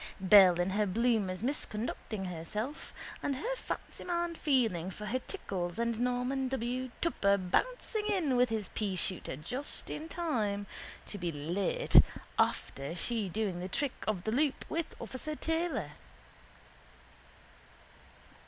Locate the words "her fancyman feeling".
3.35-4.89